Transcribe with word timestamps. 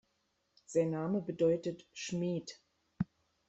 Sein 0.65 0.89
Name 0.89 1.21
bedeutet 1.21 1.87
«Schmied». 1.93 2.59